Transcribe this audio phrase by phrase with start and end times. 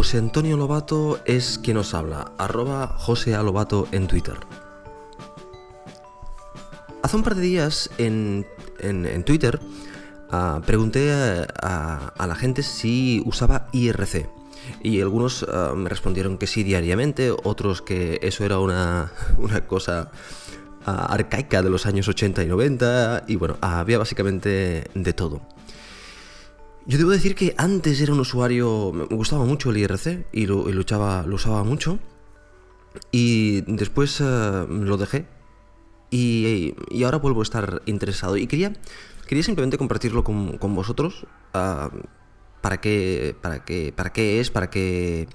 [0.00, 3.44] José Antonio Lobato es quien os habla, arroba José A.
[3.92, 4.32] En Twitter.
[7.02, 8.46] Hace un par de días en,
[9.26, 9.60] Twitter
[10.30, 14.26] ah, pregunté a, la gente si usaba IRC.
[14.82, 20.12] Y algunos ah, me respondieron que sí diariamente, otros que eso era una, una cosa
[20.86, 25.42] ah, arcaica de los años 80 y 90, y bueno, había básicamente de todo.
[26.90, 30.64] Yo debo decir que antes era un usuario, me gustaba mucho el IRC y lo,
[30.64, 32.00] usaba mucho.
[33.12, 35.24] Y después eh, lo dejé.
[36.10, 38.36] Y, ahora vuelvo a estar interesado.
[38.36, 38.72] Y quería,
[39.28, 41.28] quería simplemente compartirlo con, vosotros.
[41.54, 41.90] Ah,
[42.60, 45.28] para, qué, para, qué, para qué es, para qué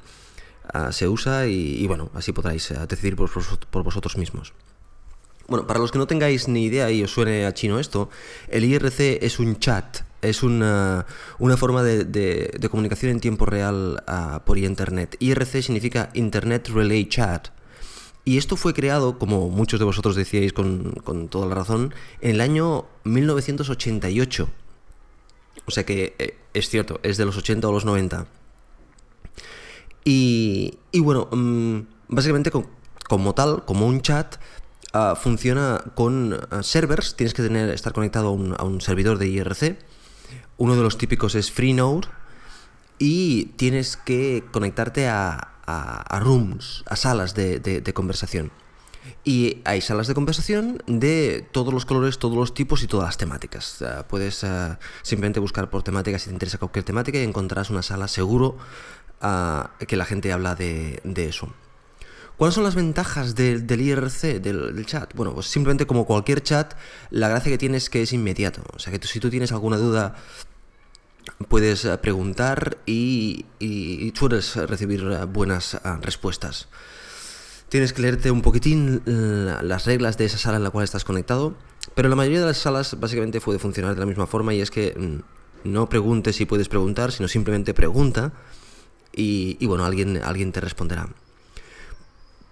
[0.74, 1.48] ah, se usa.
[1.48, 3.30] Y, bueno, así podráis eh, decidir por,
[3.72, 4.54] por vosotros mismos.
[5.48, 8.10] Bueno, para los que no tengáis ni idea y os suene a chino esto,
[8.50, 11.06] el IRC es un chat es una,
[11.58, 15.16] forma de, comunicación en tiempo real ah, por Internet.
[15.20, 17.50] IRC significa Internet Relay Chat.
[18.24, 22.42] Y esto fue creado, como muchos de vosotros decíais con, toda la razón, en el
[22.42, 24.50] año 1988.
[25.68, 28.26] O sea que eh, es cierto, es de los 80 o los 90.
[30.04, 32.52] Y, bueno, mm, básicamente
[33.08, 34.38] como tal, como un chat,
[34.94, 37.16] ah, funciona con ah, servers.
[37.16, 39.78] Tienes que tener, estar conectado a un servidor de IRC
[40.58, 42.08] uno de los típicos es Freenode
[42.98, 45.52] y tienes que conectarte a,
[46.22, 48.52] rooms, a salas de, conversación.
[49.24, 53.18] Y hay salas de conversación de todos los colores, todos los tipos y todas las
[53.18, 53.84] temáticas.
[54.10, 58.08] puedes uh, simplemente buscar por temática si te interesa cualquier temática y encontrarás una sala
[58.08, 58.58] seguro
[59.22, 61.54] uh, que la gente habla de, eso.
[62.38, 65.14] ¿Cuáles son las ventajas del IRC, del, chat?
[65.16, 66.74] Bueno, pues simplemente como cualquier chat,
[67.10, 68.62] la gracia que tiene es que es inmediato.
[68.76, 70.16] O sea, que si tú tienes alguna duda,
[71.48, 76.68] puedes eh, preguntar y, y, sueles recibir eh, buenas eh, respuestas.
[77.70, 81.56] Tienes que leerte un poquitín las reglas de esa sala en la cual estás conectado,
[81.96, 84.70] pero la mayoría de las salas básicamente puede funcionar de la misma forma y es
[84.70, 88.34] que mm, no preguntes si puedes preguntar, sino simplemente pregunta
[89.12, 91.10] y, bueno, alguien, alguien te responderá.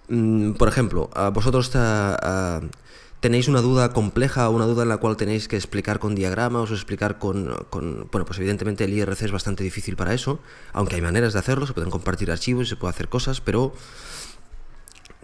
[0.08, 1.70] Mm, por ejemplo, vosotros
[3.20, 6.74] tenéis una duda compleja, una duda en la cual tenéis que explicar con diagramas o
[6.74, 10.40] explicar con, Bueno, pues evidentemente el IRC es bastante difícil para eso,
[10.72, 13.72] aunque hay maneras de hacerlo, se pueden compartir archivos, se puede hacer cosas, pero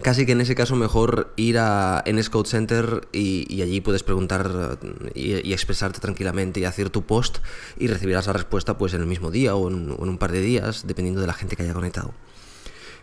[0.01, 4.79] casi que en ese caso mejor ir a NSCode Center y, allí puedes preguntar
[5.15, 7.39] y, expresarte tranquilamente y hacer tu post
[7.79, 10.87] y recibirás la respuesta pues en el mismo día o en un par de días,
[10.87, 12.15] dependiendo de la gente que haya conectado.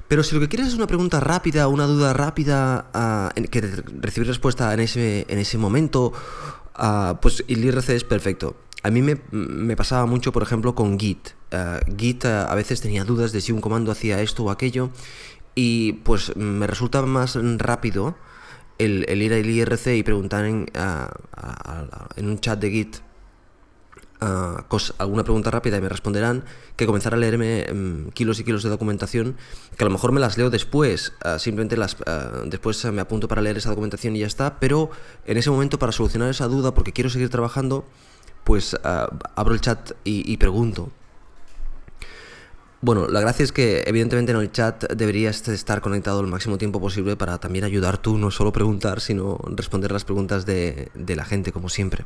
[0.07, 4.27] Pero si lo que quieres es una pregunta rápida, una duda rápida, ah, que recibir
[4.27, 6.13] respuesta en ese, en ese momento,
[6.79, 8.55] uh, pues el IRC es perfecto.
[8.83, 11.29] A mí me, pasaba mucho, por ejemplo, con Git.
[11.51, 14.91] Ah, Git a veces tenía dudas de si un comando hacía esto o aquello,
[15.55, 18.15] y pues me resulta más rápido
[18.77, 20.67] el, ir al IRC y preguntar en,
[22.15, 23.06] en un chat de Git
[24.19, 26.43] alguna pregunta rápida y me responderán,
[26.75, 29.35] que comenzar a leerme mm, kilos y kilos de documentación,
[29.77, 33.27] que a lo mejor me las leo después, ah, simplemente las ah, después me apunto
[33.27, 34.89] para leer esa documentación y ya está, pero
[35.25, 37.85] en ese momento para solucionar esa duda, porque quiero seguir trabajando,
[38.43, 40.89] pues ah, abro el chat y, pregunto.
[42.79, 46.79] Bueno, la gracia es que evidentemente en el chat deberías estar conectado el máximo tiempo
[46.79, 51.51] posible para también ayudar tú, no solo preguntar, sino responder las preguntas de la gente,
[51.51, 52.05] como siempre.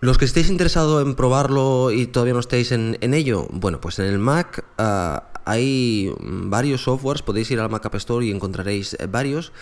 [0.00, 4.06] Los que estéis interesados en probarlo y todavía no estéis en, ello, bueno, pues en
[4.06, 9.06] el Mac ah, hay varios softwares, podéis ir al Mac App Store y encontraréis eh,
[9.06, 9.52] varios,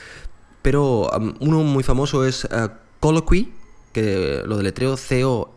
[0.62, 1.10] pero
[1.40, 2.68] uno muy famoso es uh,
[3.00, 3.52] Colloquy,
[3.92, 5.56] que lo deletreo C-O-L-L-O-Q-U-Y,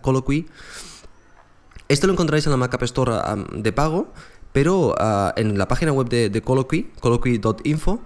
[0.00, 0.46] Colloquy.
[1.88, 3.12] Este lo encontraréis en la Mac App Store
[3.52, 4.14] de pago,
[4.54, 8.00] pero ah, en la página web de, de Colloquy, colloquy.info,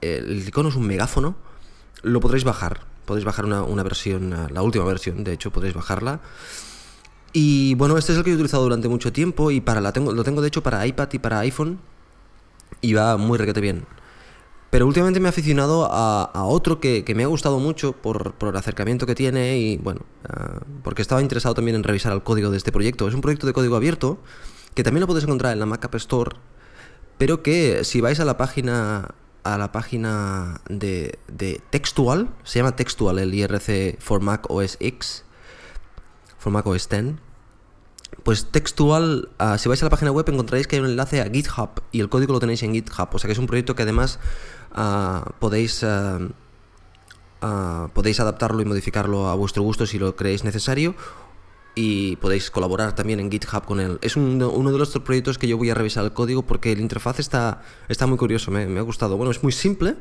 [0.00, 1.49] el icono es un megáfono
[2.02, 2.86] lo podréis bajar.
[3.04, 6.20] Podéis bajar una, versión, la última versión, de hecho, podréis bajarla.
[7.32, 10.12] Y bueno, este es el que he utilizado durante mucho tiempo y para la tengo,
[10.12, 11.78] lo tengo de hecho para iPad y para iPhone
[12.80, 13.86] y va muy requete bien.
[14.70, 19.04] Pero últimamente me he aficionado a, otro que, me ha gustado mucho por, el acercamiento
[19.04, 22.70] que tiene y bueno, ah, porque estaba interesado también en revisar el código de este
[22.70, 23.08] proyecto.
[23.08, 24.18] Es un proyecto de código abierto
[24.74, 26.36] que también lo podéis encontrar en la Mac App Store,
[27.18, 29.14] pero que si vais a la página
[29.44, 35.24] a la página de, de Textual, se llama Textual el IRC for Mac OS X,
[36.38, 37.14] for Mac OS X.
[38.22, 41.30] Pues Textual, ah, si vais a la página web encontraréis que hay un enlace a
[41.30, 43.82] GitHub y el código lo tenéis en GitHub, o sea que es un proyecto que
[43.82, 44.18] además
[44.72, 46.18] ah, podéis, ah,
[47.94, 50.94] podéis adaptarlo y modificarlo a vuestro gusto si lo creéis necesario
[51.74, 53.98] y podéis colaborar también en GitHub con él.
[54.02, 57.20] Es uno de los proyectos que yo voy a revisar el código porque el interfaz
[57.20, 59.16] está, está muy curioso, me, ha gustado.
[59.16, 59.96] Bueno, es muy simple,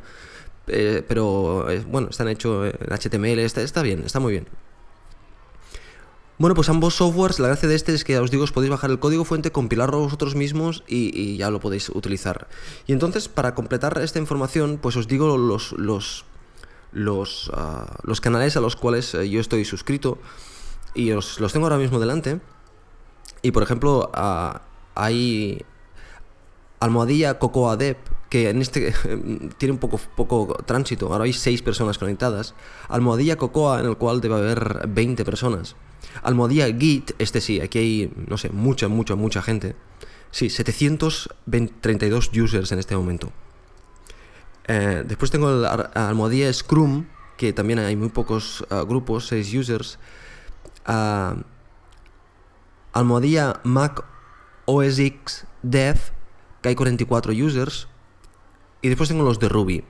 [0.67, 4.47] eh, pero eh, bueno, están hechos en HTML, está, está bien, está muy bien.
[6.39, 8.89] Bueno, pues ambos softwares, la gracia de este es que os digo, os podéis bajar
[8.89, 12.47] el código fuente, compilarlo vosotros mismos y, ya lo podéis utilizar.
[12.87, 16.23] Y entonces, para completar esta información, pues os digo los, los,
[16.93, 20.17] los, ah, los canales a los cuales eh, yo estoy suscrito
[20.93, 22.39] y os los tengo ahora mismo delante.
[23.41, 24.11] Y por ejemplo,
[24.95, 25.63] hay
[26.79, 27.97] almohadilla Cocoa Dev,
[28.29, 28.93] que en este
[29.57, 31.11] tiene un poco, poco tránsito.
[31.11, 32.53] Ahora hay 6 personas conectadas.
[32.87, 35.75] Almohadilla Cocoa, en el cual debe haber 20 personas.
[36.23, 39.75] Almohadilla Git, este sí, aquí hay, no sé, mucha, mucha, mucha gente.
[40.31, 43.31] Sí, 732 users en este momento.
[44.67, 47.07] Eh, después tengo el almohadilla Scrum,
[47.37, 49.97] que también hay muy pocos ah, grupos, 6 users
[50.87, 51.41] uh,
[52.93, 54.03] almohadilla Mac
[54.65, 55.97] OS X Dev,
[56.61, 57.87] que hay 44 users.
[58.81, 59.83] Y después tengo los de Ruby.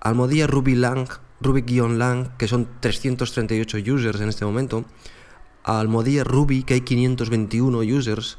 [0.00, 1.08] Almohadilla Ruby Lang,
[1.40, 4.84] Ruby-Lang, que son 338 users en este momento.
[5.64, 8.38] Almohadilla Ruby, que hay 521 users.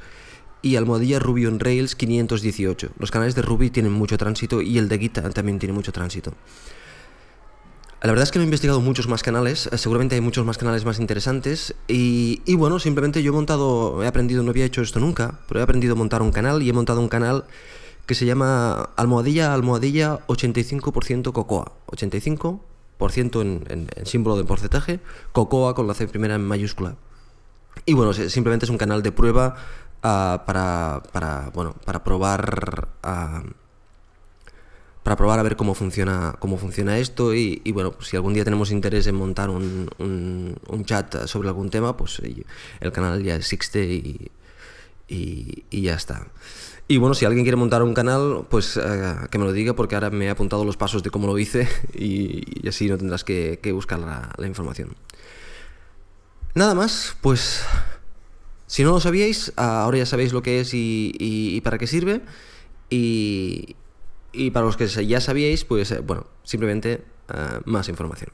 [0.62, 2.92] Y almohadilla Ruby on Rails 518.
[2.98, 6.34] Los canales de Ruby tienen mucho tránsito y el de Git también tiene mucho tránsito.
[8.04, 10.58] La verdad es que no he investigado muchos más canales, eh, seguramente hay muchos más
[10.58, 15.00] canales más interesantes y, bueno, simplemente yo he montado, he aprendido, no había hecho esto
[15.00, 17.46] nunca, pero he aprendido a montar un canal y he montado un canal
[18.06, 25.00] que se llama almohadilla, almohadilla 85% cocoa, 85% en, símbolo de porcentaje,
[25.32, 26.98] cocoa con la C primera en mayúscula.
[27.86, 29.56] Y bueno, simplemente es un canal de prueba
[30.04, 32.90] ah, para, para, bueno, para probar...
[33.02, 33.63] Uh,
[35.04, 38.46] para probar a ver cómo funciona, cómo funciona esto y, bueno, pues si algún día
[38.46, 42.22] tenemos interés en montar un, un, chat sobre algún tema, pues
[42.80, 44.32] el canal ya existe y,
[45.10, 46.28] y, ya está.
[46.88, 49.96] Y bueno, si alguien quiere montar un canal, pues eh, que me lo diga porque
[49.96, 53.60] ahora me he apuntado los pasos de cómo lo hice y, así no tendrás que,
[53.74, 54.96] buscar la, la, información.
[56.56, 57.62] Nada más, pues
[58.68, 62.22] si no lo sabíais, ahora ya sabéis lo que es y para qué sirve.
[62.90, 63.76] Y,
[64.34, 67.04] y para los que ya sabíais, pues eh, bueno, simplemente
[67.34, 68.32] eh, más información.